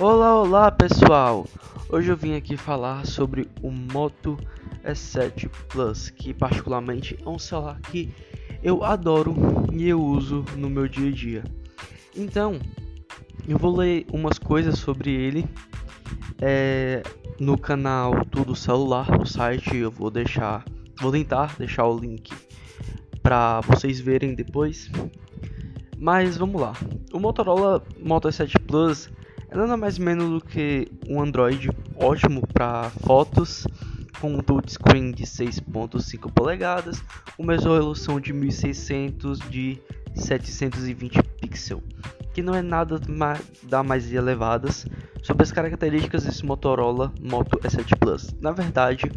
Olá, 0.00 0.42
olá 0.42 0.70
pessoal! 0.72 1.46
Hoje 1.88 2.10
eu 2.10 2.16
vim 2.16 2.34
aqui 2.34 2.56
falar 2.56 3.06
sobre 3.06 3.48
o 3.62 3.70
Moto 3.70 4.36
S7 4.84 5.48
Plus, 5.68 6.10
que 6.10 6.34
particularmente 6.34 7.16
é 7.24 7.28
um 7.28 7.38
celular 7.38 7.80
que 7.80 8.12
eu 8.60 8.82
adoro 8.82 9.36
e 9.72 9.88
eu 9.88 10.02
uso 10.02 10.44
no 10.56 10.68
meu 10.68 10.88
dia 10.88 11.08
a 11.08 11.12
dia. 11.12 11.44
Então, 12.16 12.58
eu 13.46 13.56
vou 13.56 13.76
ler 13.76 14.04
umas 14.12 14.36
coisas 14.36 14.80
sobre 14.80 15.12
ele 15.12 15.46
é, 16.40 17.00
no 17.38 17.56
canal 17.56 18.24
Tudo 18.24 18.56
Celular, 18.56 19.08
no 19.16 19.24
site. 19.24 19.76
Eu 19.76 19.92
vou 19.92 20.10
deixar, 20.10 20.64
vou 21.00 21.12
tentar 21.12 21.54
deixar 21.56 21.86
o 21.86 21.96
link 21.96 22.32
para 23.22 23.60
vocês 23.60 24.00
verem 24.00 24.34
depois. 24.34 24.90
Mas 25.96 26.36
vamos 26.36 26.60
lá. 26.60 26.72
O 27.12 27.20
Motorola 27.20 27.80
Moto 28.02 28.26
S7 28.26 28.60
Plus 28.60 29.08
é 29.48 29.56
nada 29.56 29.76
mais 29.76 29.98
menos 29.98 30.30
do 30.30 30.40
que 30.40 30.88
um 31.08 31.20
Android 31.20 31.70
ótimo 31.96 32.46
para 32.46 32.90
fotos 33.04 33.66
com 34.20 34.34
um 34.34 34.38
touchscreen 34.38 35.10
de 35.10 35.24
6.5 35.24 36.32
polegadas, 36.32 37.02
uma 37.38 37.52
resolução 37.52 38.18
de 38.18 38.32
1600 38.32 39.38
de 39.50 39.78
720 40.14 41.22
pixels, 41.40 41.82
que 42.32 42.42
não 42.42 42.54
é 42.54 42.62
nada 42.62 43.00
da 43.62 43.82
mais 43.82 44.12
elevadas 44.12 44.86
sobre 45.22 45.42
as 45.42 45.52
características 45.52 46.24
desse 46.24 46.44
Motorola 46.44 47.12
Moto 47.20 47.58
S7 47.60 47.98
Plus. 47.98 48.34
Na 48.40 48.52
verdade, 48.52 49.10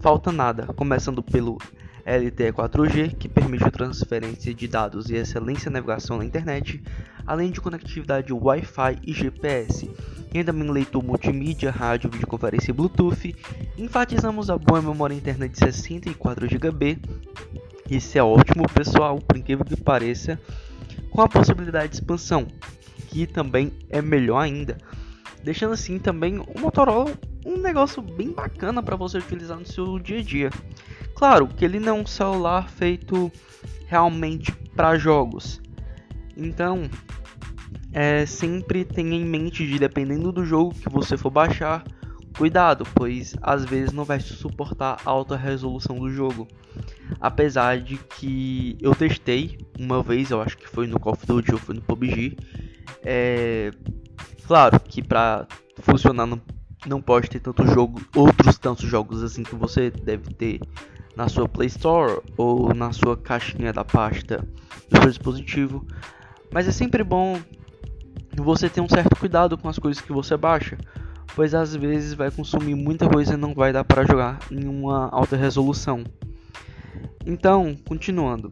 falta 0.00 0.32
nada, 0.32 0.66
começando 0.66 1.22
pelo 1.22 1.58
LTE 2.04 2.52
4G, 2.52 3.14
que 3.16 3.28
permite 3.28 3.64
a 3.64 3.70
transferência 3.70 4.52
de 4.52 4.66
dados 4.66 5.10
e 5.10 5.14
excelência 5.14 5.70
navegação 5.70 6.18
na 6.18 6.24
internet, 6.24 6.82
além 7.30 7.52
de 7.52 7.60
conectividade 7.60 8.32
Wi-Fi 8.32 8.98
e 9.06 9.12
GPS. 9.12 9.88
E 10.34 10.42
também 10.42 10.68
leitor 10.68 11.00
multimídia, 11.00 11.70
rádio, 11.70 12.10
videoconferência 12.10 12.72
e 12.72 12.74
Bluetooth. 12.74 13.36
Enfatizamos 13.78 14.50
a 14.50 14.58
boa 14.58 14.82
memória 14.82 15.14
interna 15.14 15.48
de 15.48 15.56
64 15.56 16.48
GB. 16.48 16.98
Isso 17.88 18.18
é 18.18 18.22
ótimo, 18.22 18.68
pessoal, 18.74 19.20
por 19.20 19.36
incrível 19.36 19.64
que 19.64 19.76
pareça, 19.76 20.40
com 21.08 21.22
a 21.22 21.28
possibilidade 21.28 21.90
de 21.90 21.94
expansão, 21.96 22.48
que 23.06 23.28
também 23.28 23.72
é 23.88 24.02
melhor 24.02 24.40
ainda. 24.40 24.76
Deixando 25.44 25.74
assim 25.74 26.00
também 26.00 26.40
o 26.40 26.60
Motorola 26.60 27.16
um 27.46 27.58
negócio 27.58 28.02
bem 28.02 28.32
bacana 28.32 28.82
para 28.82 28.96
você 28.96 29.18
utilizar 29.18 29.56
no 29.56 29.66
seu 29.66 30.00
dia 30.00 30.18
a 30.18 30.22
dia. 30.22 30.50
Claro 31.14 31.46
que 31.46 31.64
ele 31.64 31.78
não 31.78 31.96
é 31.96 32.00
um 32.00 32.06
celular 32.06 32.68
feito 32.68 33.30
realmente 33.86 34.50
para 34.74 34.98
jogos. 34.98 35.60
Então, 36.36 36.88
é, 37.92 38.24
sempre 38.26 38.84
tenha 38.84 39.14
em 39.14 39.24
mente 39.24 39.66
de 39.66 39.78
dependendo 39.78 40.30
do 40.32 40.44
jogo 40.44 40.74
que 40.74 40.88
você 40.88 41.16
for 41.16 41.30
baixar, 41.30 41.84
cuidado, 42.36 42.84
pois 42.94 43.34
às 43.42 43.64
vezes 43.64 43.92
não 43.92 44.04
vai 44.04 44.20
suportar 44.20 44.98
a 45.04 45.10
alta 45.10 45.36
resolução 45.36 45.98
do 45.98 46.10
jogo. 46.10 46.46
Apesar 47.20 47.80
de 47.80 47.96
que 47.96 48.78
eu 48.80 48.94
testei 48.94 49.58
uma 49.78 50.02
vez, 50.02 50.30
eu 50.30 50.40
acho 50.40 50.56
que 50.56 50.68
foi 50.68 50.86
no 50.86 51.00
Call 51.00 51.14
of 51.14 51.26
Duty 51.26 51.52
ou 51.52 51.58
foi 51.58 51.74
no 51.74 51.82
PUBG. 51.82 52.36
É, 53.02 53.72
claro 54.46 54.78
que 54.80 55.02
para 55.02 55.46
funcionar 55.82 56.26
no 56.26 56.40
não 56.86 57.00
pode 57.00 57.28
ter 57.28 57.40
tanto 57.40 57.66
jogo, 57.66 58.00
outros 58.16 58.56
tantos 58.58 58.88
jogos 58.88 59.22
assim 59.22 59.42
que 59.42 59.54
você 59.54 59.90
deve 59.90 60.32
ter 60.32 60.60
na 61.14 61.28
sua 61.28 61.46
Play 61.46 61.66
Store 61.66 62.22
ou 62.38 62.72
na 62.74 62.92
sua 62.92 63.16
caixinha 63.16 63.72
da 63.72 63.84
pasta 63.84 64.38
do 64.88 64.96
seu 64.98 65.10
dispositivo. 65.10 65.86
Mas 66.52 66.66
é 66.66 66.72
sempre 66.72 67.04
bom 67.04 67.38
você 68.40 68.68
ter 68.68 68.80
um 68.80 68.88
certo 68.88 69.16
cuidado 69.16 69.56
com 69.56 69.68
as 69.68 69.78
coisas 69.78 70.02
que 70.02 70.12
você 70.12 70.36
baixa, 70.36 70.76
pois 71.34 71.54
às 71.54 71.74
vezes 71.74 72.14
vai 72.14 72.30
consumir 72.30 72.74
muita 72.74 73.08
coisa 73.08 73.34
e 73.34 73.36
não 73.36 73.54
vai 73.54 73.72
dar 73.72 73.84
para 73.84 74.04
jogar 74.04 74.38
em 74.50 74.66
uma 74.66 75.08
alta 75.10 75.36
resolução. 75.36 76.04
Então, 77.24 77.76
continuando. 77.86 78.50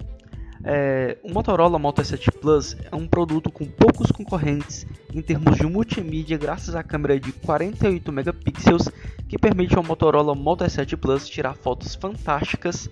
É, 0.65 1.17
o 1.23 1.33
Motorola 1.33 1.79
Moto 1.79 2.03
S7 2.03 2.33
Plus 2.41 2.77
é 2.91 2.95
um 2.95 3.07
produto 3.07 3.51
com 3.51 3.65
poucos 3.65 4.11
concorrentes 4.11 4.87
em 5.15 5.23
termos 5.23 5.57
de 5.57 5.65
multimídia 5.65 6.37
graças 6.37 6.75
à 6.75 6.83
câmera 6.83 7.19
de 7.19 7.31
48 7.31 8.11
megapixels 8.11 8.91
que 9.29 9.39
permite 9.39 9.77
ao 9.77 9.85
Motorola 9.85 10.35
Moto 10.35 10.65
S7 10.65 10.97
Plus 10.97 11.29
tirar 11.29 11.55
fotos 11.55 11.95
fantásticas 11.95 12.91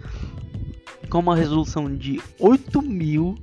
com 1.11 1.19
uma 1.19 1.35
resolução 1.35 1.93
de 1.93 2.21
8000 2.39 3.35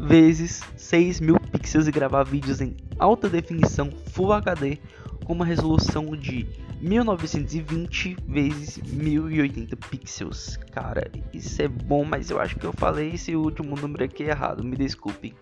vezes 0.00 0.62
6000 0.76 1.36
pixels 1.56 1.88
e 1.88 1.92
gravar 1.92 2.24
vídeos 2.24 2.60
em 2.60 2.76
alta 2.98 3.28
definição 3.28 3.90
Full 4.12 4.32
HD 4.32 4.78
com 5.24 5.32
uma 5.32 5.44
resolução 5.44 6.16
de 6.16 6.46
1920 6.80 8.16
vezes 8.28 8.78
1080 8.78 9.76
pixels. 9.76 10.56
Cara, 10.70 11.10
isso 11.32 11.60
é 11.62 11.68
bom, 11.68 12.04
mas 12.04 12.30
eu 12.30 12.38
acho 12.38 12.56
que 12.56 12.64
eu 12.64 12.72
falei 12.72 13.14
esse 13.14 13.34
último 13.34 13.74
número 13.76 14.04
aqui 14.04 14.24
errado, 14.24 14.62
me 14.62 14.76
desculpem. 14.76 15.32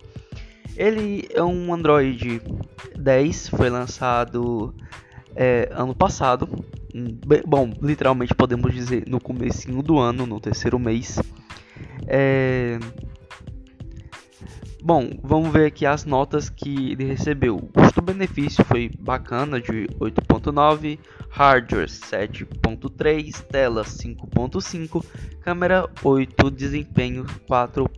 Ele 0.76 1.28
é 1.30 1.42
um 1.42 1.72
Android 1.72 2.40
10, 2.96 3.48
foi 3.48 3.68
lançado 3.68 4.74
é, 5.36 5.68
ano 5.72 5.94
passado. 5.94 6.48
Bom, 7.46 7.72
literalmente 7.82 8.34
podemos 8.34 8.72
dizer 8.72 9.04
no 9.06 9.20
comecinho 9.20 9.82
do 9.82 9.98
ano, 9.98 10.26
no 10.26 10.40
terceiro 10.40 10.78
mês. 10.78 11.18
É, 12.06 12.78
Bom, 14.86 15.18
vamos 15.22 15.50
ver 15.50 15.68
aqui 15.68 15.86
as 15.86 16.04
notas 16.04 16.50
que 16.50 16.92
ele 16.92 17.04
recebeu. 17.04 17.56
Custo-benefício 17.72 18.62
foi 18.66 18.90
bacana, 18.98 19.58
de 19.58 19.88
8.9, 19.98 20.98
hardware 21.30 21.86
7.3, 21.86 23.40
tela 23.46 23.82
5.5, 23.82 25.02
câmera 25.40 25.88
8, 26.02 26.50
desempenho 26.50 27.24
4. 27.48 27.90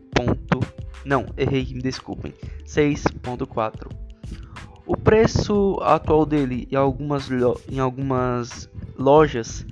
Não, 1.04 1.26
errei, 1.36 1.64
me 1.74 1.82
desculpem, 1.82 2.32
6.4. 2.64 3.90
O 4.86 4.96
preço 4.96 5.80
atual 5.82 6.24
dele 6.24 6.68
em 6.70 6.76
algumas, 6.76 7.28
em 7.68 7.80
algumas 7.80 8.70
lojas 8.96 9.66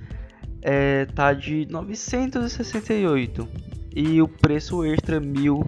é, 0.60 1.06
tá 1.14 1.32
de 1.32 1.64
968 1.70 3.48
e 3.94 4.20
o 4.20 4.26
preço 4.26 4.84
extra 4.84 5.20
1000 5.20 5.64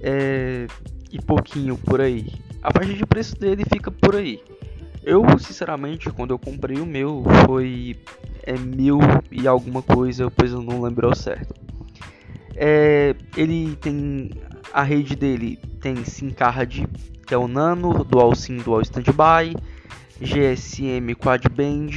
é, 0.00 0.66
e 1.10 1.20
pouquinho 1.20 1.76
por 1.76 2.00
aí. 2.00 2.32
A 2.62 2.72
faixa 2.72 2.92
de 2.92 3.06
preço 3.06 3.38
dele 3.38 3.64
fica 3.64 3.90
por 3.90 4.16
aí. 4.16 4.40
Eu, 5.02 5.22
sinceramente, 5.38 6.10
quando 6.10 6.32
eu 6.32 6.38
comprei 6.38 6.78
o 6.78 6.86
meu, 6.86 7.22
foi 7.46 7.96
é, 8.42 8.58
mil 8.58 8.98
e 9.30 9.46
alguma 9.46 9.82
coisa, 9.82 10.30
pois 10.30 10.52
eu 10.52 10.62
não 10.62 10.82
lembro 10.82 11.06
ao 11.06 11.14
certo. 11.14 11.54
É, 12.54 13.14
ele 13.36 13.76
tem 13.76 14.30
a 14.72 14.82
rede 14.82 15.14
dele 15.14 15.58
tem 15.80 16.04
SIM 16.04 16.30
card, 16.30 16.86
que 17.26 17.32
é 17.32 17.38
o 17.38 17.46
Nano, 17.46 18.02
Dual 18.04 18.34
SIM, 18.34 18.56
Dual 18.56 18.82
Standby, 18.82 19.54
GSM 20.20 21.14
Quad 21.14 21.48
Band, 21.48 21.90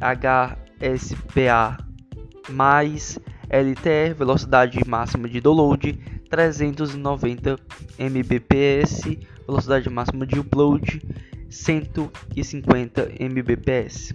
HSPA+, 0.00 1.78
LTE, 3.48 4.14
velocidade 4.18 4.80
máxima 4.86 5.28
de 5.28 5.40
download 5.40 5.98
390 6.34 7.60
Mbps, 7.96 9.02
velocidade 9.46 9.88
máxima 9.88 10.26
de 10.26 10.40
upload 10.40 11.00
150 11.48 13.08
Mbps. 13.20 14.12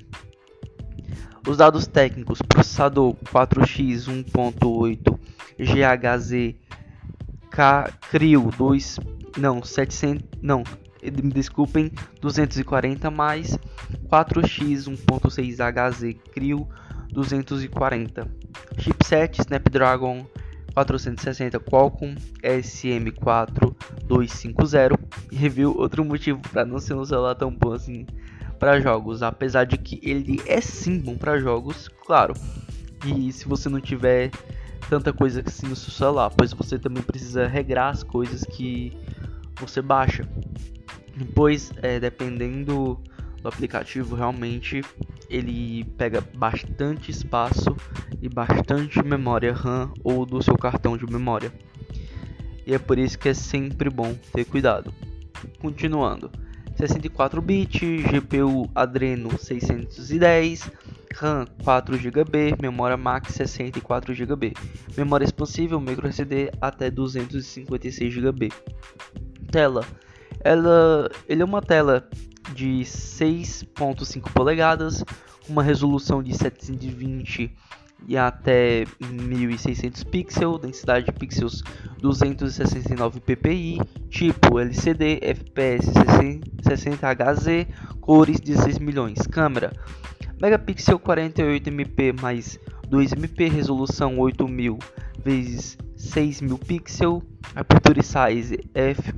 Os 1.48 1.56
dados 1.56 1.88
técnicos: 1.88 2.42
processador 2.42 3.16
4x 3.24 4.10
1.8 4.10 5.18
GHz 5.58 6.56
K 7.50 7.90
Creo 8.12 8.52
2 8.52 9.00
não 9.38 9.64
700 9.64 10.28
não 10.42 10.66
me 11.02 11.32
desculpem 11.32 11.90
240 12.20 13.10
mais 13.10 13.58
4x 14.12 14.90
1.6 14.90 15.56
HZ 15.56 16.18
Creo 16.34 16.68
240 17.14 18.28
chipset 18.78 19.40
Snapdragon 19.40 20.26
460 20.74 21.60
Qualcomm 21.60 22.16
SM4250 22.44 25.00
review 25.32 25.78
outro 25.78 26.04
motivo 26.06 26.40
para 26.40 26.66
não 26.66 26.80
ser 26.80 26.96
um 26.96 27.06
celular 27.06 27.36
tão 27.36 27.52
bom 27.52 27.74
assim 27.74 28.08
para 28.60 28.82
jogos, 28.82 29.24
apesar 29.24 29.64
de 29.64 29.78
que 29.78 30.00
ele 30.04 30.42
é 30.46 30.60
sim 30.60 31.00
bom 31.00 31.18
para 31.18 31.40
jogos, 31.40 31.88
claro. 32.06 32.34
E 33.06 33.32
se 33.32 33.48
você 33.48 33.70
não 33.70 33.80
tiver 33.80 34.30
tanta 34.90 35.14
coisa 35.14 35.42
assim 35.46 35.68
no 35.68 35.76
seu 35.76 35.94
celular, 35.94 36.30
pois 36.30 36.52
você 36.52 36.78
também 36.78 37.02
precisa 37.02 37.48
regrar 37.48 37.90
as 37.90 38.04
coisas 38.04 38.44
que 38.44 38.92
você 39.56 39.82
baixa. 39.82 40.28
Pois 41.34 41.72
é, 41.82 42.00
dependendo 42.00 43.02
do 43.42 43.48
aplicativo, 43.48 44.16
realmente 44.16 44.82
ele 45.30 45.84
pega 45.98 46.22
bastante 46.36 47.12
espaço 47.12 47.76
e 48.22 48.28
bastante 48.28 49.02
memória 49.04 49.54
RAM 49.54 49.92
ou 50.04 50.26
do 50.26 50.42
seu 50.42 50.58
cartão 50.58 50.98
de 50.98 51.06
memória. 51.06 51.54
E 52.66 52.74
é 52.74 52.80
por 52.80 52.98
isso 52.98 53.18
que 53.18 53.30
é 53.30 53.34
sempre 53.34 53.90
bom 53.90 54.14
ter 54.34 54.46
cuidado. 54.46 54.94
Continuando, 55.60 56.32
64 56.76 57.42
bits, 57.42 57.82
GPU 58.04 58.70
Adreno 58.74 59.38
610, 59.38 60.70
RAM 61.16 61.46
4 61.64 61.98
GB, 61.98 62.56
memória 62.62 62.96
max 62.96 63.34
64 63.34 64.14
GB, 64.14 64.54
memória 64.98 65.26
expansível 65.26 65.80
microSD 65.80 66.52
até 66.62 66.90
256 66.90 68.14
GB. 68.14 68.50
Tela, 69.52 69.86
ela, 70.42 71.10
ele 71.28 71.42
é 71.42 71.46
uma 71.46 71.62
tela 71.62 72.08
de 72.54 72.82
6.5 72.82 74.32
polegadas, 74.34 75.04
uma 75.48 75.64
resolução 75.64 76.22
de 76.22 76.36
720 76.36 77.52
e 78.08 78.18
até 78.18 78.86
1600 79.00 80.04
pixels, 80.06 80.62
densidade 80.62 81.06
de 81.06 81.12
pixels 81.12 81.64
269 82.00 83.20
ppi, 83.20 83.80
tipo 84.10 84.60
LCD, 84.60 85.20
FPS 85.22 85.92
60 86.64 87.08
Hz, 87.08 87.68
cores 88.00 88.40
16 88.40 88.80
milhões, 88.80 89.20
câmera 89.28 89.74
megapixel 90.42 90.98
48 90.98 91.68
MP 91.68 92.14
mais 92.14 92.58
2 92.88 93.14
MP, 93.14 93.50
resolução 93.50 94.18
8000 94.20 94.80
vezes 95.24 95.78
6000 95.96 96.58
pixels, 96.60 97.24
aperture 97.56 98.02
size 98.02 98.58
f. 98.74 99.14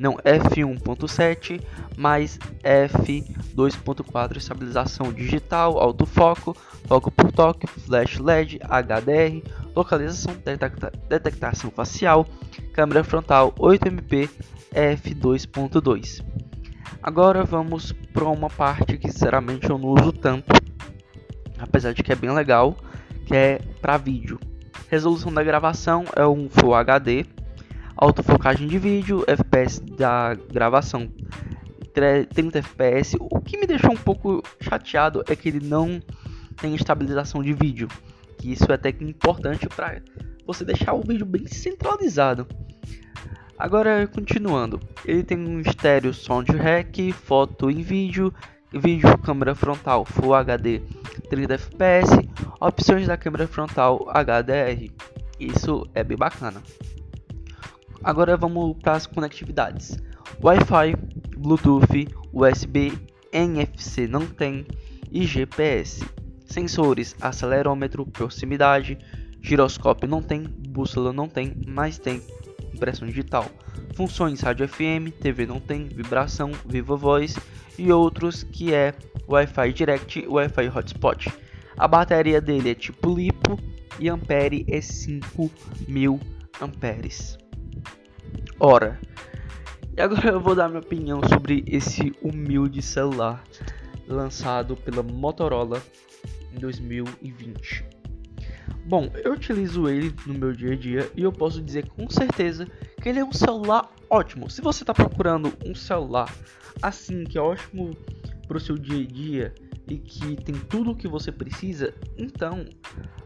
não 0.00 0.14
f1.7 0.16 1.60
mais 1.94 2.38
f2.4 2.64 4.38
estabilização 4.38 5.12
digital, 5.12 5.78
autofoco, 5.78 6.56
foco 6.88 7.10
por 7.10 7.30
toque, 7.30 7.66
flash 7.66 8.18
LED, 8.18 8.58
HDR, 8.62 9.46
localização, 9.76 10.34
detecta, 10.42 10.90
detectação 11.06 11.70
facial, 11.70 12.26
câmera 12.72 13.04
frontal 13.04 13.52
8MP 13.52 14.30
f2.2. 14.72 16.24
Agora 17.02 17.44
vamos 17.44 17.92
para 17.92 18.24
uma 18.24 18.48
parte 18.48 18.96
que 18.96 19.12
sinceramente 19.12 19.68
eu 19.68 19.76
não 19.76 19.90
uso 19.90 20.12
tanto, 20.12 20.50
apesar 21.58 21.92
de 21.92 22.02
que 22.02 22.12
é 22.12 22.16
bem 22.16 22.30
legal, 22.30 22.74
que 23.26 23.36
é 23.36 23.60
para 23.82 23.98
vídeo. 23.98 24.40
Resolução 24.88 25.32
da 25.32 25.42
gravação 25.44 26.06
é 26.16 26.26
um 26.26 26.48
Full 26.48 26.74
HD, 26.74 27.26
autofocagem 28.00 28.66
de 28.66 28.78
vídeo, 28.78 29.22
FPS 29.26 29.78
da 29.78 30.34
gravação 30.34 31.12
30 31.92 32.58
FPS. 32.58 33.16
O 33.20 33.40
que 33.40 33.58
me 33.58 33.66
deixou 33.66 33.92
um 33.92 33.96
pouco 33.96 34.42
chateado 34.58 35.22
é 35.28 35.36
que 35.36 35.50
ele 35.50 35.60
não 35.64 36.00
tem 36.56 36.74
estabilização 36.74 37.42
de 37.42 37.52
vídeo, 37.52 37.88
que 38.38 38.52
isso 38.52 38.64
é 38.70 38.74
até 38.74 38.90
que 38.90 39.04
importante 39.04 39.68
para 39.68 40.00
você 40.46 40.64
deixar 40.64 40.94
o 40.94 41.02
vídeo 41.02 41.26
bem 41.26 41.46
centralizado. 41.46 42.46
Agora, 43.58 44.06
continuando, 44.06 44.80
ele 45.04 45.22
tem 45.22 45.38
um 45.38 45.60
estéreo 45.60 46.14
sound 46.14 46.50
rec, 46.52 47.12
foto 47.12 47.70
em 47.70 47.82
vídeo, 47.82 48.32
vídeo 48.72 49.18
câmera 49.18 49.54
frontal 49.54 50.06
Full 50.06 50.34
HD 50.34 50.80
30 51.28 51.58
fps, 51.58 52.10
opções 52.58 53.06
da 53.06 53.18
câmera 53.18 53.46
frontal 53.46 54.08
HDR. 54.08 54.90
Isso 55.38 55.86
é 55.94 56.02
bem 56.02 56.16
bacana. 56.16 56.62
Agora 58.02 58.36
vamos 58.36 58.76
para 58.78 58.94
as 58.94 59.06
conectividades. 59.06 59.98
Wi-Fi, 60.42 60.96
Bluetooth, 61.36 62.08
USB, 62.32 62.92
NFC 63.32 64.06
não 64.06 64.26
tem 64.26 64.66
e 65.10 65.24
GPS. 65.26 66.04
Sensores, 66.46 67.14
acelerômetro, 67.20 68.06
proximidade, 68.06 68.98
giroscópio 69.40 70.08
não 70.08 70.22
tem, 70.22 70.42
bússola 70.42 71.12
não 71.12 71.28
tem, 71.28 71.54
mas 71.66 71.98
tem 71.98 72.22
impressão 72.74 73.06
digital. 73.06 73.46
Funções 73.94 74.40
rádio 74.40 74.66
FM, 74.66 75.12
TV 75.20 75.46
não 75.46 75.60
tem, 75.60 75.86
vibração, 75.86 76.52
viva 76.66 76.96
voz 76.96 77.36
e 77.78 77.92
outros 77.92 78.42
que 78.42 78.72
é 78.72 78.94
Wi-Fi 79.28 79.72
Direct, 79.72 80.26
Wi-Fi 80.26 80.68
Hotspot. 80.68 81.32
A 81.76 81.88
bateria 81.88 82.40
dele 82.40 82.70
é 82.70 82.74
tipo 82.74 83.14
lipo 83.14 83.58
e 83.98 84.08
ampere 84.08 84.64
é 84.68 84.80
5000 84.80 86.20
amperes. 86.60 87.39
Ora, 88.62 89.00
e 89.96 90.02
agora 90.02 90.28
eu 90.28 90.38
vou 90.38 90.54
dar 90.54 90.68
minha 90.68 90.82
opinião 90.82 91.22
sobre 91.26 91.64
esse 91.66 92.12
humilde 92.20 92.82
celular 92.82 93.42
lançado 94.06 94.76
pela 94.76 95.02
Motorola 95.02 95.82
em 96.52 96.58
2020. 96.58 97.86
Bom, 98.84 99.10
eu 99.24 99.32
utilizo 99.32 99.88
ele 99.88 100.14
no 100.26 100.34
meu 100.34 100.52
dia 100.52 100.74
a 100.74 100.76
dia 100.76 101.10
e 101.16 101.22
eu 101.22 101.32
posso 101.32 101.62
dizer 101.62 101.88
com 101.88 102.10
certeza 102.10 102.68
que 103.00 103.08
ele 103.08 103.20
é 103.20 103.24
um 103.24 103.32
celular 103.32 103.90
ótimo. 104.10 104.50
Se 104.50 104.60
você 104.60 104.82
está 104.82 104.92
procurando 104.92 105.50
um 105.64 105.74
celular 105.74 106.30
assim 106.82 107.24
que 107.24 107.38
é 107.38 107.40
ótimo 107.40 107.96
para 108.46 108.58
o 108.58 108.60
seu 108.60 108.76
dia 108.76 109.02
a 109.02 109.06
dia 109.06 109.54
e 109.88 109.96
que 109.96 110.36
tem 110.36 110.54
tudo 110.54 110.90
o 110.90 110.94
que 110.94 111.08
você 111.08 111.32
precisa, 111.32 111.94
então 112.18 112.66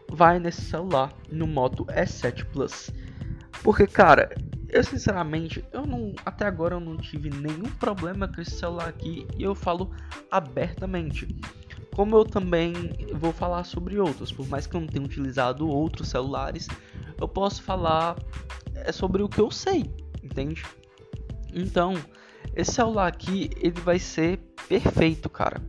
vai 0.09 0.39
nesse 0.39 0.61
celular 0.61 1.11
no 1.29 1.45
Moto 1.45 1.83
S7 1.87 2.45
Plus. 2.45 2.89
Porque 3.61 3.85
cara, 3.87 4.29
eu 4.69 4.83
sinceramente, 4.83 5.63
eu 5.71 5.85
não 5.85 6.13
até 6.25 6.45
agora 6.45 6.75
eu 6.75 6.79
não 6.79 6.97
tive 6.97 7.29
nenhum 7.29 7.69
problema 7.79 8.27
com 8.27 8.41
esse 8.41 8.51
celular 8.51 8.89
aqui 8.89 9.27
e 9.37 9.43
eu 9.43 9.55
falo 9.55 9.91
abertamente. 10.29 11.27
Como 11.95 12.17
eu 12.17 12.25
também 12.25 12.73
vou 13.13 13.31
falar 13.31 13.63
sobre 13.63 13.97
outros, 13.99 14.31
por 14.31 14.47
mais 14.49 14.67
que 14.67 14.75
eu 14.75 14.81
não 14.81 14.87
tenha 14.87 15.05
utilizado 15.05 15.67
outros 15.67 16.09
celulares, 16.09 16.67
eu 17.19 17.27
posso 17.27 17.63
falar 17.63 18.17
é 18.75 18.91
sobre 18.91 19.23
o 19.23 19.29
que 19.29 19.39
eu 19.39 19.49
sei, 19.49 19.89
entende? 20.21 20.63
Então, 21.53 21.93
esse 22.53 22.73
celular 22.73 23.07
aqui 23.07 23.49
ele 23.55 23.79
vai 23.79 23.97
ser 23.97 24.39
perfeito, 24.67 25.29
cara, 25.29 25.61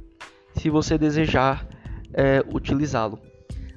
se 0.55 0.69
você 0.69 0.99
desejar 0.99 1.67
é, 2.13 2.45
utilizá-lo. 2.53 3.21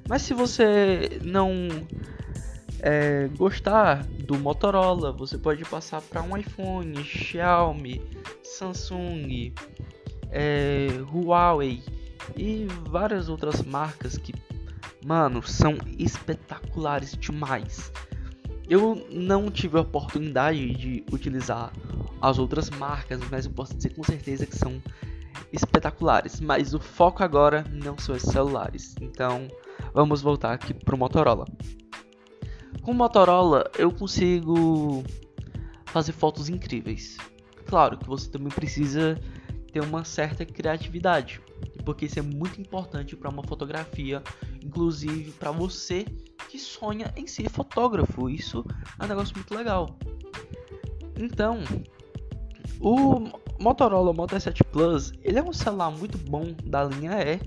Mas 0.07 0.23
se 0.23 0.33
você 0.33 1.19
não 1.23 1.67
é, 2.81 3.29
gostar 3.37 4.03
do 4.05 4.37
Motorola, 4.37 5.11
você 5.11 5.37
pode 5.37 5.63
passar 5.65 6.01
para 6.01 6.21
um 6.21 6.35
iPhone, 6.35 7.03
Xiaomi, 7.03 8.01
Samsung, 8.43 9.53
é, 10.31 10.87
Huawei 11.11 11.81
e 12.35 12.67
várias 12.89 13.29
outras 13.29 13.63
marcas 13.63 14.17
que, 14.17 14.33
mano, 15.05 15.41
são 15.45 15.77
espetaculares 15.97 17.17
demais. 17.17 17.91
Eu 18.69 19.07
não 19.11 19.49
tive 19.49 19.77
a 19.77 19.81
oportunidade 19.81 20.73
de 20.75 21.03
utilizar 21.11 21.73
as 22.21 22.37
outras 22.37 22.69
marcas, 22.69 23.19
mas 23.31 23.45
eu 23.45 23.51
posso 23.51 23.75
dizer 23.75 23.95
com 23.95 24.03
certeza 24.03 24.45
que 24.45 24.55
são 24.55 24.81
espetaculares. 25.51 26.39
Mas 26.39 26.73
o 26.73 26.79
foco 26.79 27.23
agora 27.23 27.65
não 27.71 27.97
são 27.97 28.15
os 28.15 28.21
celulares. 28.21 28.93
Então, 29.01 29.47
vamos 29.91 30.21
voltar 30.21 30.53
aqui 30.53 30.73
pro 30.73 30.97
Motorola. 30.97 31.45
Com 32.81 32.93
Motorola, 32.93 33.69
eu 33.77 33.91
consigo 33.91 35.03
fazer 35.85 36.11
fotos 36.11 36.49
incríveis. 36.49 37.17
Claro 37.65 37.97
que 37.97 38.07
você 38.07 38.29
também 38.29 38.49
precisa 38.49 39.19
ter 39.71 39.81
uma 39.81 40.03
certa 40.03 40.45
criatividade, 40.45 41.41
porque 41.85 42.05
isso 42.05 42.19
é 42.19 42.21
muito 42.21 42.59
importante 42.59 43.15
para 43.15 43.29
uma 43.29 43.43
fotografia, 43.43 44.23
inclusive 44.63 45.31
para 45.31 45.51
você 45.51 46.05
que 46.49 46.57
sonha 46.57 47.13
em 47.15 47.27
ser 47.27 47.49
fotógrafo. 47.49 48.29
Isso 48.29 48.65
é 48.99 49.05
um 49.05 49.07
negócio 49.07 49.35
muito 49.35 49.53
legal. 49.53 49.97
Então, 51.19 51.59
o 52.79 53.29
Motorola 53.61 54.13
Moto 54.13 54.35
S7 54.35 54.63
Plus, 54.71 55.11
ele 55.21 55.37
é 55.37 55.43
um 55.43 55.53
celular 55.53 55.91
muito 55.91 56.17
bom 56.17 56.55
da 56.63 56.85
linha 56.85 57.19
E. 57.21 57.39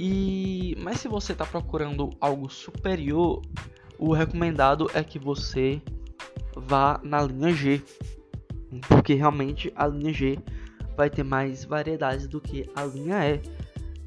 E 0.00 0.76
mas 0.80 1.00
se 1.00 1.08
você 1.08 1.32
está 1.32 1.44
procurando 1.46 2.10
algo 2.20 2.48
superior, 2.48 3.42
o 3.98 4.12
recomendado 4.12 4.90
é 4.94 5.02
que 5.02 5.18
você 5.18 5.82
vá 6.56 7.00
na 7.02 7.22
linha 7.22 7.52
G, 7.52 7.82
porque 8.88 9.14
realmente 9.14 9.72
a 9.74 9.86
linha 9.86 10.12
G 10.12 10.38
vai 10.96 11.10
ter 11.10 11.22
mais 11.22 11.64
variedades 11.64 12.26
do 12.26 12.40
que 12.40 12.68
a 12.74 12.84
linha 12.84 13.18
E. 13.28 13.40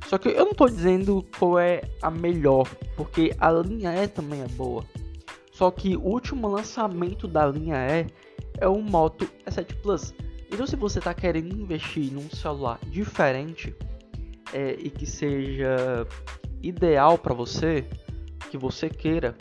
Só 0.07 0.17
que 0.17 0.29
eu 0.29 0.45
não 0.45 0.51
estou 0.51 0.67
dizendo 0.67 1.25
qual 1.37 1.59
é 1.59 1.81
a 2.01 2.09
melhor, 2.09 2.67
porque 2.95 3.35
a 3.39 3.51
linha 3.51 4.03
E 4.03 4.07
também 4.07 4.41
é 4.41 4.47
boa. 4.47 4.83
Só 5.53 5.69
que 5.69 5.95
o 5.95 6.01
último 6.01 6.47
lançamento 6.47 7.27
da 7.27 7.45
linha 7.47 7.77
E 7.77 8.07
é 8.57 8.67
o 8.67 8.81
Moto 8.81 9.29
E7 9.45 9.75
Plus. 9.81 10.13
Então 10.51 10.65
se 10.65 10.75
você 10.75 10.99
está 10.99 11.13
querendo 11.13 11.53
investir 11.55 12.11
num 12.11 12.29
celular 12.29 12.79
diferente 12.87 13.73
é, 14.53 14.75
e 14.77 14.89
que 14.89 15.05
seja 15.05 16.05
ideal 16.61 17.17
para 17.17 17.33
você, 17.33 17.85
que 18.49 18.57
você 18.57 18.89
queira, 18.89 19.35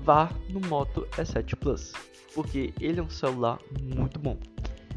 vá 0.00 0.30
no 0.48 0.60
Moto 0.60 1.06
E7 1.12 1.54
Plus, 1.56 1.92
porque 2.34 2.72
ele 2.80 3.00
é 3.00 3.02
um 3.02 3.10
celular 3.10 3.58
muito 3.82 4.18
bom. 4.18 4.38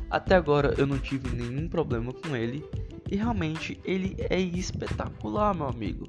Até 0.09 0.35
agora 0.35 0.73
eu 0.77 0.85
não 0.85 0.99
tive 0.99 1.35
nenhum 1.35 1.67
problema 1.67 2.13
com 2.13 2.35
ele 2.35 2.63
e 3.11 3.15
realmente 3.15 3.79
ele 3.83 4.15
é 4.29 4.39
espetacular, 4.39 5.53
meu 5.55 5.67
amigo. 5.67 6.07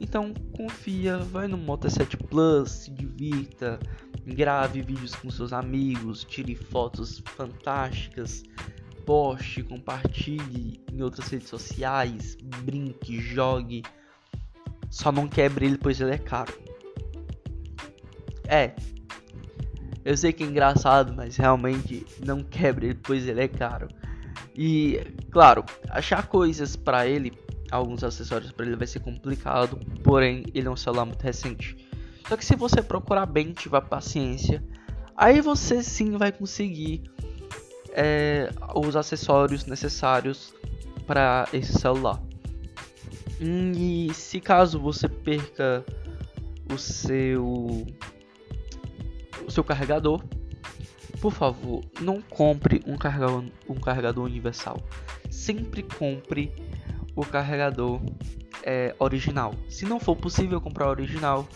Então 0.00 0.34
confia, 0.56 1.18
vai 1.18 1.46
no 1.48 1.56
Moto 1.56 1.88
7 1.88 2.16
Plus, 2.16 2.70
se 2.70 2.90
divirta, 2.90 3.78
grave 4.26 4.82
vídeos 4.82 5.14
com 5.14 5.30
seus 5.30 5.52
amigos, 5.52 6.24
tire 6.24 6.54
fotos 6.54 7.22
fantásticas, 7.36 8.42
poste, 9.06 9.62
compartilhe 9.62 10.80
em 10.92 11.02
outras 11.02 11.28
redes 11.28 11.48
sociais, 11.48 12.36
brinque, 12.64 13.20
jogue. 13.20 13.82
Só 14.90 15.10
não 15.10 15.26
quebre 15.26 15.66
ele, 15.66 15.78
pois 15.78 16.00
ele 16.00 16.12
é 16.12 16.18
caro. 16.18 16.61
É. 18.52 18.74
Eu 20.04 20.14
sei 20.14 20.30
que 20.30 20.44
é 20.44 20.46
engraçado, 20.46 21.14
mas 21.14 21.36
realmente 21.36 22.04
não 22.22 22.42
quebre 22.42 22.88
ele, 22.88 22.98
pois 23.02 23.26
ele 23.26 23.40
é 23.40 23.48
caro. 23.48 23.88
E, 24.54 25.00
claro, 25.30 25.64
achar 25.88 26.26
coisas 26.26 26.76
para 26.76 27.06
ele, 27.06 27.32
alguns 27.70 28.04
acessórios 28.04 28.52
para 28.52 28.66
ele 28.66 28.76
vai 28.76 28.86
ser 28.86 29.00
complicado, 29.00 29.78
porém 30.04 30.44
ele 30.52 30.68
é 30.68 30.70
um 30.70 30.76
celular 30.76 31.06
muito 31.06 31.22
recente. 31.22 31.74
Só 32.28 32.36
que 32.36 32.44
se 32.44 32.54
você 32.54 32.82
procurar 32.82 33.24
bem, 33.24 33.54
tiver 33.54 33.80
paciência, 33.80 34.62
aí 35.16 35.40
você 35.40 35.82
sim 35.82 36.18
vai 36.18 36.30
conseguir 36.30 37.04
é, 37.92 38.50
os 38.74 38.96
acessórios 38.96 39.64
necessários 39.64 40.52
para 41.06 41.48
esse 41.54 41.72
celular. 41.72 42.20
E 43.40 44.12
se 44.12 44.40
caso 44.40 44.78
você 44.78 45.08
perca 45.08 45.82
o 46.70 46.76
seu 46.76 47.86
seu 49.52 49.62
carregador, 49.62 50.22
por 51.20 51.32
favor, 51.32 51.84
não 52.00 52.20
compre 52.20 52.82
um 52.86 52.96
carregador, 52.96 53.44
um 53.68 53.74
carregador 53.74 54.24
universal. 54.24 54.78
Sempre 55.30 55.82
compre 55.82 56.52
o 57.14 57.24
carregador 57.24 58.00
é, 58.64 58.94
original. 58.98 59.54
Se 59.68 59.84
não 59.84 60.00
for 60.00 60.16
possível 60.16 60.60
comprar 60.60 60.88
original, 60.88 61.46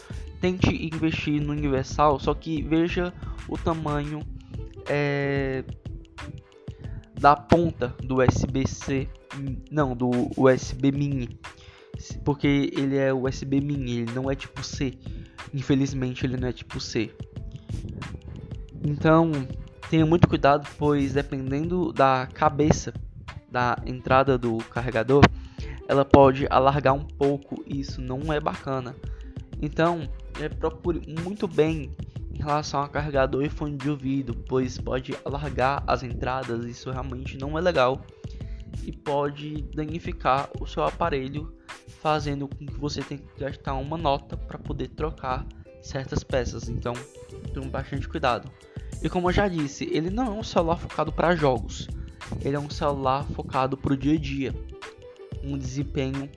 tente 0.40 0.70
investir 0.70 1.40
no 1.40 1.52
universal, 1.52 2.20
só 2.20 2.34
que 2.34 2.62
veja 2.62 3.12
o 3.48 3.56
tamanho 3.56 4.20
é, 4.88 5.64
da 7.18 7.34
ponta 7.34 7.88
do 8.02 8.22
USB-C, 8.22 9.08
não, 9.70 9.96
do 9.96 10.10
USB 10.36 10.92
mini, 10.92 11.40
porque 12.24 12.70
ele 12.76 12.96
é 12.96 13.12
USB 13.12 13.60
mini, 13.60 14.00
ele 14.00 14.12
não 14.12 14.30
é 14.30 14.34
tipo 14.34 14.62
C. 14.62 14.94
Infelizmente 15.54 16.26
ele 16.26 16.36
não 16.36 16.48
é 16.48 16.52
tipo 16.52 16.78
C. 16.78 17.10
Então, 18.84 19.30
tenha 19.90 20.06
muito 20.06 20.28
cuidado, 20.28 20.68
pois 20.78 21.14
dependendo 21.14 21.92
da 21.92 22.28
cabeça 22.32 22.92
da 23.50 23.78
entrada 23.86 24.36
do 24.36 24.58
carregador, 24.58 25.22
ela 25.88 26.04
pode 26.04 26.46
alargar 26.50 26.94
um 26.94 27.04
pouco 27.04 27.64
e 27.66 27.80
isso 27.80 28.00
não 28.00 28.32
é 28.32 28.40
bacana. 28.40 28.94
Então, 29.62 30.08
é, 30.40 30.48
procure 30.48 31.02
muito 31.22 31.48
bem 31.48 31.94
em 32.34 32.38
relação 32.38 32.82
a 32.82 32.88
carregador 32.88 33.42
e 33.44 33.48
fone 33.48 33.76
de 33.76 33.88
ouvido, 33.88 34.34
pois 34.48 34.78
pode 34.78 35.16
alargar 35.24 35.82
as 35.86 36.02
entradas, 36.02 36.64
isso 36.64 36.90
realmente 36.90 37.38
não 37.38 37.56
é 37.56 37.60
legal 37.60 38.04
e 38.84 38.92
pode 38.92 39.62
danificar 39.74 40.48
o 40.60 40.66
seu 40.66 40.84
aparelho, 40.84 41.52
fazendo 42.00 42.46
com 42.46 42.66
que 42.66 42.78
você 42.78 43.02
tenha 43.02 43.20
que 43.20 43.40
gastar 43.40 43.74
uma 43.74 43.96
nota 43.96 44.36
para 44.36 44.58
poder 44.58 44.88
trocar 44.88 45.46
certas 45.82 46.22
peças. 46.22 46.68
Então, 46.68 46.92
tenha 47.46 47.68
bastante 47.68 48.08
cuidado. 48.08 48.50
E 49.02 49.08
como 49.08 49.28
eu 49.28 49.32
já 49.32 49.48
disse, 49.48 49.84
ele 49.92 50.10
não 50.10 50.26
é 50.26 50.30
um 50.30 50.42
celular 50.42 50.76
focado 50.76 51.12
para 51.12 51.34
jogos. 51.36 51.88
Ele 52.40 52.56
é 52.56 52.58
um 52.58 52.70
celular 52.70 53.24
focado 53.34 53.76
para 53.76 53.92
o 53.92 53.96
dia 53.96 54.14
a 54.14 54.18
dia, 54.18 54.54
um 55.44 55.56
desempenho 55.56 56.28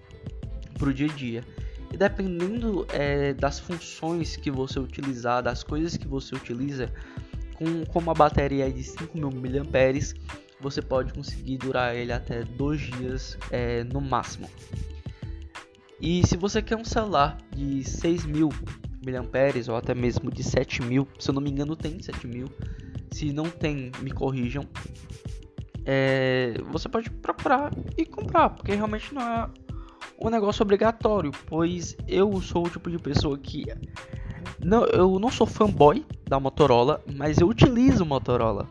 para 0.77 0.89
o 0.89 0.93
dia 0.93 1.07
a 1.07 1.13
dia. 1.13 1.43
E 1.91 1.97
dependendo 1.97 2.85
é, 2.89 3.33
das 3.33 3.59
funções 3.59 4.35
que 4.35 4.51
você 4.51 4.79
utilizar, 4.79 5.41
das 5.41 5.63
coisas 5.63 5.97
que 5.97 6.07
você 6.07 6.35
utiliza, 6.35 6.91
com, 7.55 7.83
com 7.85 7.99
uma 7.99 8.13
bateria 8.13 8.71
de 8.71 8.81
5.000 8.81 9.15
mAh, 9.15 10.39
você 10.61 10.81
pode 10.81 11.13
conseguir 11.13 11.57
durar 11.57 11.95
ele 11.95 12.11
até 12.11 12.43
dois 12.43 12.81
dias 12.81 13.37
é, 13.49 13.83
no 13.83 14.01
máximo. 14.01 14.49
E 15.99 16.25
se 16.25 16.37
você 16.37 16.61
quer 16.61 16.77
um 16.77 16.85
celular 16.85 17.37
de 17.55 17.81
6.000 17.81 18.53
mAh 19.05 19.69
ou 19.69 19.75
até 19.75 19.93
mesmo 19.93 20.31
de 20.31 20.43
7.000, 20.43 21.07
se 21.17 21.29
eu 21.29 21.33
não 21.33 21.41
me 21.41 21.49
engano 21.49 21.75
tem 21.75 21.97
7.000, 21.97 22.49
se 23.11 23.31
não 23.33 23.49
tem, 23.49 23.91
me 24.01 24.11
corrijam. 24.11 24.65
É, 25.85 26.53
você 26.71 26.87
pode 26.87 27.09
procurar 27.09 27.71
e 27.97 28.05
comprar, 28.05 28.49
porque 28.49 28.75
realmente 28.75 29.13
não 29.13 29.21
é 29.21 29.49
um 30.21 30.29
negócio 30.29 30.61
obrigatório, 30.61 31.31
pois 31.47 31.95
eu 32.07 32.41
sou 32.41 32.65
o 32.65 32.69
tipo 32.69 32.91
de 32.91 32.99
pessoa 32.99 33.37
que 33.37 33.65
não, 34.61 34.83
eu 34.85 35.17
não 35.19 35.31
sou 35.31 35.47
fanboy 35.47 36.05
da 36.27 36.39
Motorola, 36.39 37.01
mas 37.15 37.39
eu 37.39 37.47
utilizo 37.47 38.05
Motorola. 38.05 38.67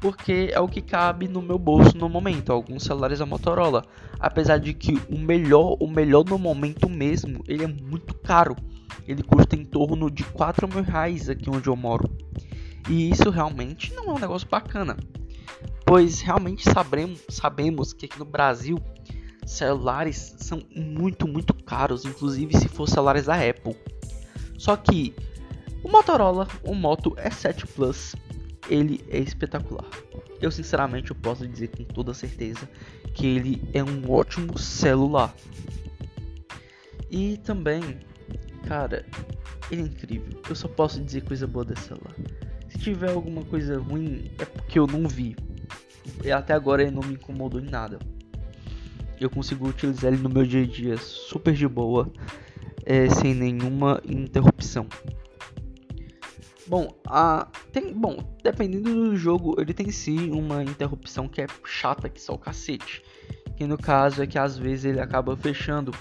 Porque 0.00 0.50
é 0.52 0.60
o 0.60 0.68
que 0.68 0.82
cabe 0.82 1.26
no 1.26 1.40
meu 1.40 1.58
bolso 1.58 1.96
no 1.96 2.08
momento, 2.08 2.52
alguns 2.52 2.82
celulares 2.82 3.18
da 3.18 3.26
Motorola. 3.26 3.84
Apesar 4.20 4.58
de 4.58 4.74
que 4.74 4.92
o 5.10 5.18
melhor, 5.18 5.76
o 5.80 5.88
melhor 5.88 6.24
no 6.24 6.38
momento 6.38 6.88
mesmo, 6.88 7.42
ele 7.48 7.64
é 7.64 7.66
muito 7.66 8.14
caro. 8.14 8.56
Ele 9.06 9.22
custa 9.22 9.54
em 9.54 9.64
torno 9.64 10.10
de 10.10 10.24
4 10.24 10.68
mil 10.68 10.82
reais 10.82 11.28
aqui 11.28 11.48
onde 11.48 11.68
eu 11.68 11.76
moro. 11.76 12.10
E 12.88 13.10
isso 13.10 13.30
realmente 13.30 13.92
não 13.94 14.10
é 14.10 14.12
um 14.14 14.18
negócio 14.18 14.48
bacana. 14.48 14.96
Pois 15.84 16.20
realmente 16.20 16.64
sabemos, 16.64 17.22
sabemos 17.28 17.92
que 17.92 18.06
aqui 18.06 18.18
no 18.18 18.24
Brasil 18.24 18.78
celulares 19.46 20.34
são 20.38 20.60
muito, 20.74 21.28
muito 21.28 21.54
caros, 21.54 22.04
inclusive 22.04 22.56
se 22.56 22.68
for 22.68 22.88
celulares 22.88 23.26
da 23.26 23.34
Apple. 23.34 23.76
Só 24.58 24.76
que 24.76 25.14
o 25.82 25.88
Motorola, 25.88 26.48
o 26.64 26.74
Moto 26.74 27.12
E7 27.12 27.66
Plus, 27.66 28.16
ele 28.68 29.04
é 29.08 29.18
espetacular. 29.18 29.88
Eu 30.40 30.50
sinceramente 30.50 31.10
eu 31.10 31.16
posso 31.16 31.46
dizer 31.46 31.68
com 31.68 31.84
toda 31.84 32.12
certeza 32.12 32.68
que 33.14 33.26
ele 33.26 33.62
é 33.72 33.82
um 33.82 34.10
ótimo 34.10 34.58
celular. 34.58 35.34
E 37.10 37.36
também, 37.38 38.00
cara, 38.66 39.04
ele 39.70 39.82
é 39.82 39.84
incrível. 39.84 40.40
Eu 40.48 40.54
só 40.54 40.68
posso 40.68 41.00
dizer 41.02 41.24
coisa 41.24 41.46
boa 41.46 41.64
desse 41.64 41.82
celular. 41.82 42.14
Se 42.68 42.78
tiver 42.78 43.10
alguma 43.10 43.44
coisa 43.44 43.78
ruim, 43.78 44.30
é 44.38 44.44
porque 44.44 44.78
eu 44.78 44.86
não 44.86 45.08
vi. 45.08 45.36
E 46.24 46.30
até 46.30 46.54
agora 46.54 46.82
ele 46.82 46.90
não 46.90 47.02
me 47.02 47.14
incomodou 47.14 47.60
em 47.60 47.68
nada 47.68 47.98
eu 49.20 49.30
consigo 49.30 49.68
utilizar 49.68 50.12
ele 50.12 50.22
no 50.22 50.28
meu 50.28 50.44
dia 50.44 50.62
a 50.62 50.66
dia 50.66 50.96
super 50.98 51.54
de 51.54 51.66
boa, 51.66 52.10
é, 52.84 53.08
sem 53.08 53.34
nenhuma 53.34 54.00
interrupção. 54.06 54.86
Bom, 56.66 56.88
a, 57.06 57.48
tem, 57.72 57.92
bom, 57.92 58.18
dependendo 58.42 58.92
do 58.92 59.16
jogo, 59.16 59.54
ele 59.60 59.72
tem 59.72 59.90
sim 59.90 60.32
uma 60.32 60.62
interrupção 60.62 61.28
que 61.28 61.40
é 61.40 61.46
chata 61.64 62.08
que 62.08 62.20
só 62.20 62.34
o 62.34 62.38
cacete. 62.38 63.02
Que 63.56 63.66
no 63.66 63.78
caso 63.78 64.22
é 64.22 64.26
que 64.26 64.38
às 64.38 64.58
vezes 64.58 64.84
ele 64.84 65.00
acaba 65.00 65.36
fechando 65.36 65.92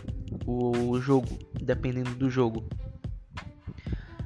o 0.45 0.99
jogo, 0.99 1.37
dependendo 1.59 2.11
do 2.11 2.29
jogo. 2.29 2.67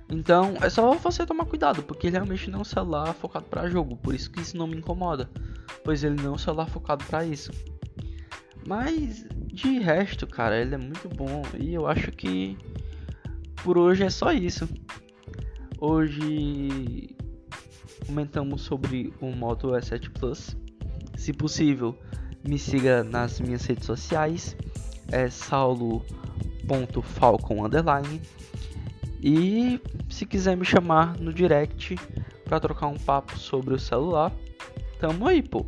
Então 0.10 0.56
é 0.62 0.70
só 0.70 0.94
você 0.96 1.26
tomar 1.26 1.46
cuidado, 1.46 1.84
porque 1.84 2.08
ele 2.08 2.16
realmente 2.16 2.50
não 2.50 2.60
é 2.60 2.62
um 2.64 2.66
celular 2.66 3.14
focado 3.14 3.46
para 3.46 3.70
jogo, 3.70 3.96
por 3.96 4.16
isso 4.16 4.32
que 4.32 4.42
isso 4.42 4.58
não 4.58 4.66
me 4.68 4.76
incomoda, 4.76 5.30
pois 5.84 6.04
ele 6.04 6.16
não 6.16 6.32
é 6.32 6.36
um 6.36 6.38
celular 6.38 6.68
focado 6.68 7.06
para 7.06 7.24
isso. 7.24 7.52
Mas 8.68 9.26
de 9.54 9.80
resto, 9.80 10.26
cara, 10.26 10.60
ele 10.60 10.76
é 10.76 10.78
muito 10.78 11.08
bom 11.10 11.44
e 11.60 11.74
eu 11.74 11.88
acho 11.88 12.12
que 12.12 12.58
por 13.64 13.78
hoje 13.78 14.04
é 14.04 14.10
só 14.10 14.32
isso. 14.32 14.68
Hoje 15.80 17.16
comentamos 18.06 18.62
sobre 18.62 19.14
o 19.22 19.28
Moto 19.28 19.70
E7 19.70 20.10
Plus. 20.10 20.58
Se 21.16 21.32
possível, 21.32 21.98
me 22.48 22.58
siga 22.58 23.04
nas 23.04 23.40
minhas 23.40 23.64
redes 23.66 23.86
sociais, 23.86 24.56
é 25.12 25.30
saulo.falcon 25.30 27.66
underline. 27.66 28.22
E 29.22 29.82
se 30.10 30.26
quiser 30.26 30.56
me 30.56 30.64
chamar 30.66 31.20
no 31.20 31.34
direct 31.34 31.98
para 32.46 32.58
trocar 32.60 32.88
um 32.88 32.98
papo 32.98 33.38
sobre 33.38 33.74
o 33.74 33.80
celular, 33.80 34.32
tamo 35.00 35.28
aí, 35.28 35.44
pô 35.44 35.66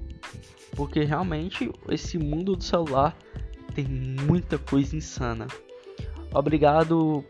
porque 0.76 1.04
realmente 1.04 1.72
esse 1.90 2.18
mundo 2.18 2.56
do 2.56 2.64
celular 2.64 3.16
tem 3.74 3.86
muita 3.86 4.58
coisa 4.58 4.96
insana. 4.96 5.48
Obrigado 6.34 7.24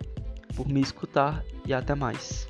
por 0.55 0.67
me 0.67 0.81
escutar 0.81 1.43
e 1.65 1.73
até 1.73 1.95
mais. 1.95 2.47